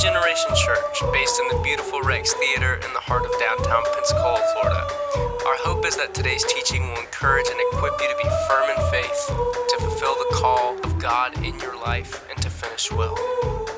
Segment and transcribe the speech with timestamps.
[0.00, 4.88] Generation Church, based in the beautiful Rex Theater in the heart of downtown Pensacola, Florida.
[5.44, 8.90] Our hope is that today's teaching will encourage and equip you to be firm in
[8.90, 13.14] faith, to fulfill the call of God in your life, and to finish well.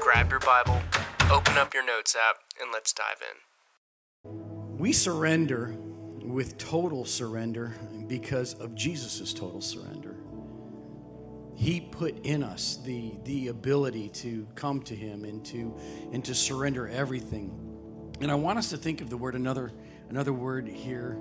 [0.00, 0.80] Grab your Bible,
[1.28, 4.78] open up your notes app, and let's dive in.
[4.78, 5.74] We surrender
[6.22, 7.74] with total surrender
[8.06, 10.11] because of Jesus' total surrender.
[11.54, 15.76] He put in us the, the ability to come to Him and to,
[16.12, 17.58] and to surrender everything.
[18.20, 19.72] And I want us to think of the word, another,
[20.08, 21.18] another word here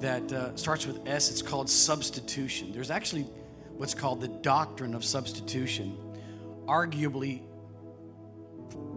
[0.00, 1.30] that uh, starts with S.
[1.30, 2.72] It's called substitution.
[2.72, 3.22] There's actually
[3.76, 5.96] what's called the doctrine of substitution.
[6.66, 7.42] Arguably,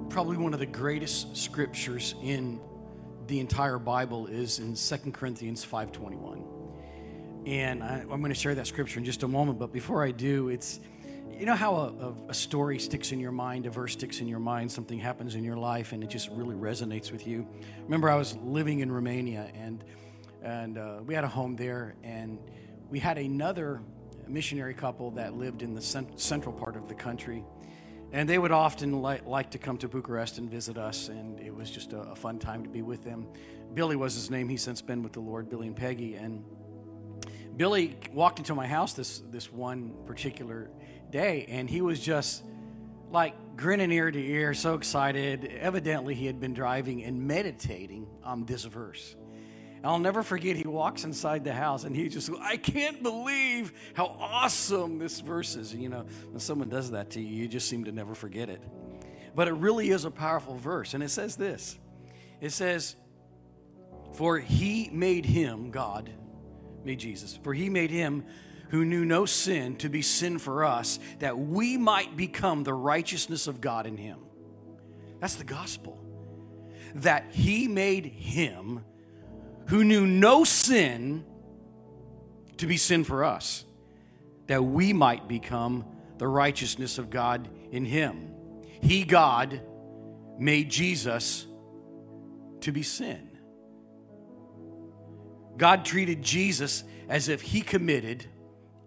[0.09, 2.59] probably one of the greatest scriptures in
[3.27, 6.58] the entire Bible is in 2 Corinthians 5:21.
[7.45, 9.59] And I, am going to share that scripture in just a moment.
[9.59, 10.79] But before I do, it's
[11.39, 14.39] you know how a, a, story sticks in your mind, a verse sticks in your
[14.39, 17.47] mind, something happens in your life, and it just really resonates with you.
[17.83, 19.83] Remember, I was living in Romania, and
[20.41, 22.39] and uh, we had a home there, and
[22.89, 23.81] we had another
[24.27, 27.43] missionary couple that lived in the cent- central part of the country.
[28.11, 31.55] And they would often li- like to come to Bucharest and visit us, and it
[31.55, 33.27] was just a, a fun time to be with them.
[33.73, 34.49] Billy was his name.
[34.49, 36.15] He's since been with the Lord, Billy and Peggy.
[36.15, 36.43] And
[37.59, 40.69] Billy walked into my house this, this one particular
[41.09, 42.41] day, and he was just
[43.11, 45.43] like grinning ear to ear, so excited.
[45.59, 49.13] Evidently, he had been driving and meditating on this verse.
[49.83, 54.05] I'll never forget, he walks inside the house and he just, I can't believe how
[54.05, 55.73] awesome this verse is.
[55.73, 58.61] You know, when someone does that to you, you just seem to never forget it.
[59.35, 60.93] But it really is a powerful verse.
[60.93, 61.77] And it says this
[62.39, 62.95] it says,
[64.13, 66.09] For he made him, God,
[66.83, 68.25] made Jesus, for he made him
[68.69, 73.47] who knew no sin to be sin for us, that we might become the righteousness
[73.47, 74.19] of God in him.
[75.19, 75.99] That's the gospel.
[76.95, 78.85] That he made him
[79.67, 81.25] who knew no sin
[82.57, 83.65] to be sin for us,
[84.47, 85.85] that we might become
[86.17, 88.33] the righteousness of God in him.
[88.81, 89.61] He, God,
[90.37, 91.45] made Jesus
[92.61, 93.28] to be sin.
[95.59, 98.25] God treated Jesus as if he committed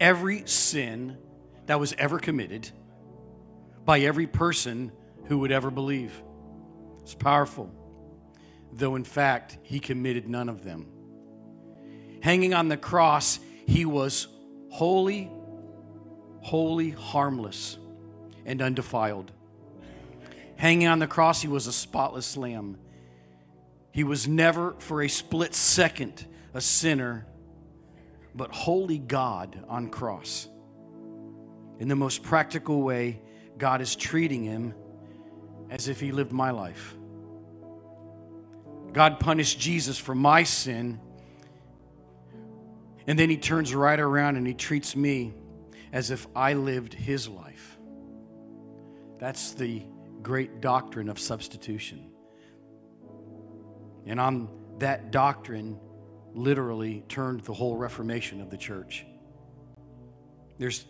[0.00, 1.16] every sin
[1.66, 2.68] that was ever committed
[3.84, 4.90] by every person
[5.26, 6.12] who would ever believe.
[7.02, 7.72] It's powerful
[8.72, 10.86] though in fact he committed none of them.
[12.22, 14.28] Hanging on the cross, he was
[14.70, 15.30] holy,
[16.40, 17.78] holy, harmless,
[18.46, 19.30] and undefiled.
[20.56, 22.78] Hanging on the cross, he was a spotless lamb.
[23.92, 27.26] He was never for a split second a sinner,
[28.34, 30.48] but holy God on cross.
[31.78, 33.20] In the most practical way,
[33.58, 34.74] God is treating him
[35.70, 36.94] as if he lived my life.
[38.92, 41.00] God punished Jesus for my sin.
[43.06, 45.34] And then he turns right around and he treats me
[45.92, 47.78] as if I lived his life.
[49.18, 49.82] That's the
[50.22, 52.10] great doctrine of substitution.
[54.06, 54.48] And on
[54.78, 55.78] that doctrine,
[56.34, 59.04] literally turned the whole Reformation of the church.
[60.58, 60.84] There's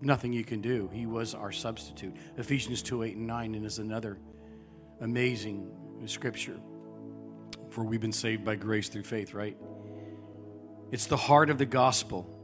[0.00, 0.88] nothing you can do.
[0.92, 2.14] He was our substitute.
[2.36, 4.18] Ephesians 2 8 and 9 and is another
[5.00, 5.70] amazing
[6.06, 6.58] scripture
[7.70, 9.56] for we've been saved by grace through faith, right?
[10.90, 12.34] It's the heart of the gospel.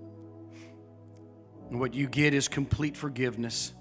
[1.71, 3.73] And what you get is complete forgiveness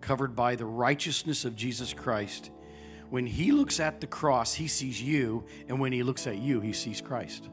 [0.00, 2.50] covered by the righteousness of Jesus Christ.
[3.10, 6.60] When he looks at the cross, he sees you, and when he looks at you,
[6.60, 7.48] he sees Christ.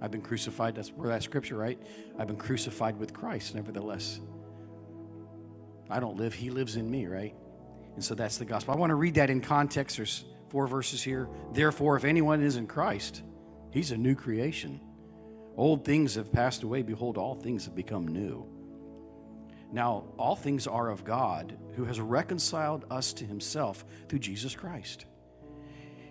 [0.00, 0.74] I've been crucified.
[0.74, 1.78] That's where that scripture, right?
[2.18, 4.20] I've been crucified with Christ, nevertheless.
[5.90, 7.34] I don't live, he lives in me, right?
[7.94, 8.74] And so that's the gospel.
[8.74, 9.96] I want to read that in context.
[9.96, 11.28] There's four verses here.
[11.52, 13.22] Therefore, if anyone is in Christ,
[13.72, 14.80] he's a new creation.
[15.56, 16.82] Old things have passed away.
[16.82, 18.46] Behold, all things have become new.
[19.72, 25.06] Now, all things are of God, who has reconciled us to himself through Jesus Christ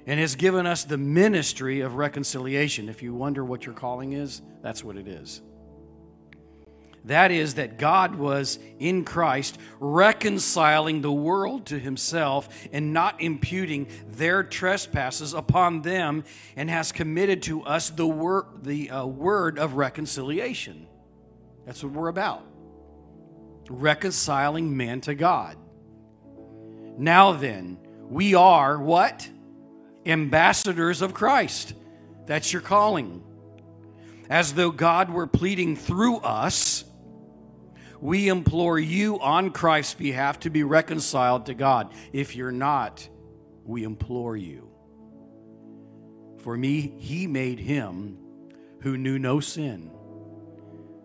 [0.06, 2.90] and has given us the ministry of reconciliation.
[2.90, 5.42] If you wonder what your calling is, that's what it is.
[7.06, 13.88] That is, that God was in Christ reconciling the world to himself and not imputing
[14.10, 16.25] their trespasses upon them,
[16.56, 20.88] and has committed to us the, wor- the uh, word of reconciliation.
[21.66, 22.46] That's what we're about
[23.69, 25.56] reconciling man to God.
[26.98, 27.78] Now then,
[28.10, 29.30] we are what?
[30.09, 31.73] Ambassadors of Christ.
[32.25, 33.23] That's your calling.
[34.29, 36.83] As though God were pleading through us
[38.01, 41.94] We implore you on Christ's behalf to be reconciled to God.
[42.13, 43.07] If you're not,
[43.65, 44.69] we implore you.
[46.39, 48.17] For me, he made him
[48.81, 49.91] who knew no sin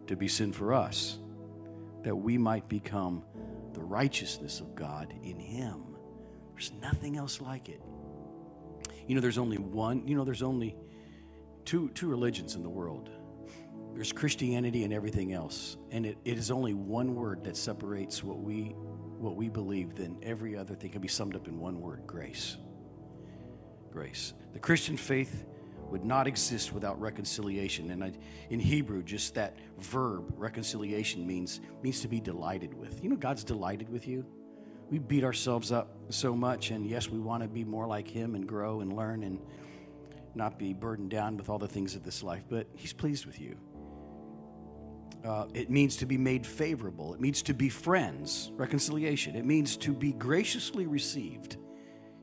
[0.06, 1.18] to be sin for us,
[2.02, 3.24] that we might become
[3.72, 5.96] the righteousness of God in him.
[6.52, 7.82] There's nothing else like it.
[9.06, 10.76] You know, there's only one, you know, there's only
[11.64, 13.10] two, two religions in the world
[13.94, 15.76] there's Christianity and everything else.
[15.90, 18.74] And it, it is only one word that separates what we,
[19.18, 22.56] what we believe, then every other thing can be summed up in one word grace.
[23.92, 24.34] Grace.
[24.52, 25.44] The Christian faith
[25.90, 27.92] would not exist without reconciliation.
[27.92, 28.12] And I,
[28.50, 33.02] in Hebrew, just that verb, reconciliation, means, means to be delighted with.
[33.02, 34.26] You know, God's delighted with you.
[34.90, 38.34] We beat ourselves up so much, and yes, we want to be more like Him
[38.34, 39.40] and grow and learn and
[40.34, 43.40] not be burdened down with all the things of this life, but He's pleased with
[43.40, 43.56] you.
[45.24, 47.14] Uh, it means to be made favorable.
[47.14, 49.36] It means to be friends, reconciliation.
[49.36, 51.54] It means to be graciously received.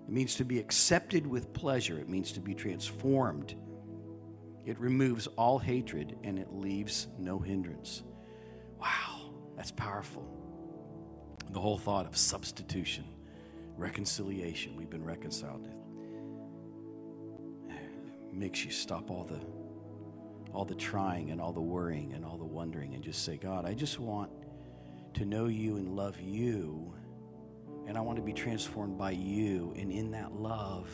[0.08, 1.98] It means to be accepted with pleasure.
[1.98, 3.56] It means to be transformed.
[4.66, 8.04] It removes all hatred and it leaves no hindrance.
[8.80, 10.28] Wow, that's powerful.
[11.52, 13.06] The whole thought of substitution,
[13.78, 14.76] reconciliation.
[14.76, 15.68] We've been reconciled.
[17.68, 19.40] It makes you stop all the
[20.54, 23.66] all the trying and all the worrying and all the wondering and just say, God,
[23.66, 24.30] I just want
[25.14, 26.94] to know you and love you.
[27.88, 29.74] And I want to be transformed by you.
[29.78, 30.90] And in that love,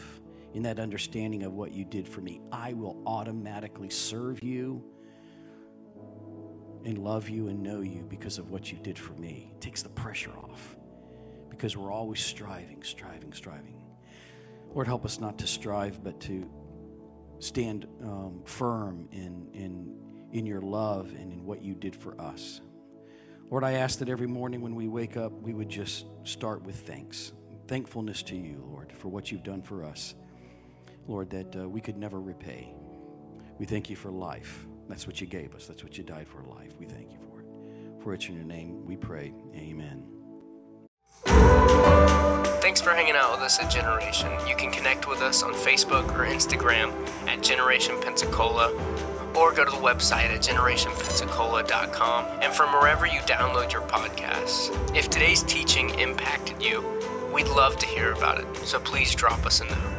[0.53, 4.83] in that understanding of what you did for me, I will automatically serve you
[6.87, 9.51] and love you and know you because of what you did for me.
[9.51, 10.77] It takes the pressure off
[11.49, 13.75] because we're always striving, striving, striving.
[14.73, 16.49] Lord, help us not to strive, but to
[17.39, 19.97] stand um, firm in, in,
[20.31, 22.61] in your love and in what you did for us.
[23.49, 26.87] Lord, I ask that every morning when we wake up, we would just start with
[26.87, 27.33] thanks.
[27.67, 30.15] Thankfulness to you, Lord, for what you've done for us.
[31.05, 32.73] Lord, that uh, we could never repay.
[33.57, 34.65] We thank you for life.
[34.87, 35.67] That's what you gave us.
[35.67, 36.73] That's what you died for life.
[36.79, 37.45] We thank you for it.
[38.03, 39.33] For it's in your name we pray.
[39.55, 40.03] Amen.
[42.61, 44.29] Thanks for hanging out with us at Generation.
[44.47, 46.91] You can connect with us on Facebook or Instagram
[47.27, 48.71] at Generation Pensacola
[49.35, 54.71] or go to the website at generationpensacola.com and from wherever you download your podcasts.
[54.95, 56.83] If today's teaching impacted you,
[57.33, 59.96] we'd love to hear about it, so please drop us a note.